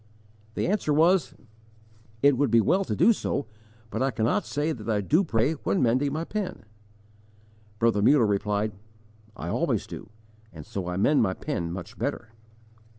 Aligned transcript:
The 0.55 0.65
answer 0.65 0.91
was: 0.91 1.35
"It 2.23 2.35
would 2.35 2.49
be 2.49 2.59
well 2.59 2.83
to 2.85 2.95
do 2.95 3.13
so, 3.13 3.45
but 3.91 4.01
I 4.01 4.09
cannot 4.09 4.47
say 4.47 4.71
that 4.71 4.89
I 4.89 4.99
do 4.99 5.23
pray 5.23 5.51
when 5.53 5.79
mending 5.83 6.11
my 6.11 6.23
pen." 6.23 6.65
Brother 7.77 8.01
Muller 8.01 8.25
replied: 8.25 8.71
"I 9.37 9.49
always 9.49 9.85
do, 9.85 10.09
and 10.51 10.65
so 10.65 10.87
I 10.87 10.97
mend 10.97 11.21
my 11.21 11.35
pen 11.35 11.71
much 11.71 11.99
better." 11.99 12.29